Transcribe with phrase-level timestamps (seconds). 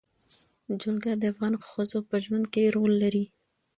[0.81, 3.25] جلګه د افغان ښځو په ژوند کې رول لري.